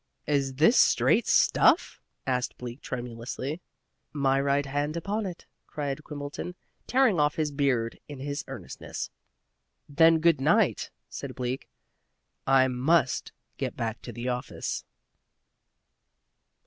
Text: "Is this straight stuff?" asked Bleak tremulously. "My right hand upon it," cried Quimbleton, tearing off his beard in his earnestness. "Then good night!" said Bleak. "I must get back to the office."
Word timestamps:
"Is 0.25 0.55
this 0.55 0.77
straight 0.77 1.27
stuff?" 1.27 2.01
asked 2.25 2.57
Bleak 2.57 2.81
tremulously. 2.81 3.61
"My 4.11 4.41
right 4.41 4.65
hand 4.65 4.97
upon 4.97 5.27
it," 5.27 5.45
cried 5.67 6.03
Quimbleton, 6.03 6.55
tearing 6.87 7.19
off 7.19 7.35
his 7.35 7.51
beard 7.51 7.99
in 8.07 8.17
his 8.17 8.43
earnestness. 8.47 9.11
"Then 9.87 10.17
good 10.17 10.41
night!" 10.41 10.89
said 11.07 11.35
Bleak. 11.35 11.69
"I 12.47 12.67
must 12.67 13.31
get 13.57 13.77
back 13.77 14.01
to 14.01 14.11
the 14.11 14.27
office." 14.27 14.83